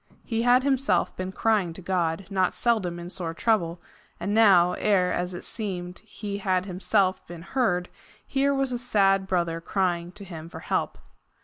He 0.25 0.41
had 0.41 0.63
himself 0.63 1.15
been 1.15 1.31
crying 1.31 1.73
to 1.73 1.81
God, 1.83 2.25
not 2.31 2.55
seldom 2.55 2.97
in 2.97 3.07
sore 3.07 3.35
trouble, 3.35 3.79
and 4.19 4.33
now, 4.33 4.71
ere, 4.73 5.13
as 5.13 5.35
it 5.35 5.43
seemed, 5.43 5.99
he 5.99 6.39
had 6.39 6.65
himself 6.65 7.23
been 7.27 7.43
heard, 7.43 7.87
here 8.25 8.51
was 8.51 8.71
a 8.71 8.79
sad 8.79 9.27
brother 9.27 9.61
crying 9.61 10.11
to 10.13 10.23
him 10.25 10.49
for 10.49 10.61
help. 10.61 10.97